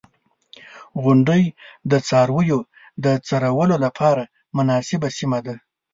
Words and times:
•غونډۍ 1.03 1.43
د 1.91 1.93
څارویو 2.07 2.59
د 3.03 3.05
څرولو 3.27 3.75
لپاره 3.85 4.23
مناسبه 4.57 5.07
سیمه 5.17 5.39
ده. 5.45 5.55